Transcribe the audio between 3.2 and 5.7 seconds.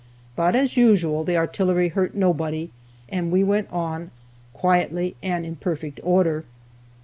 we went on, quietly and in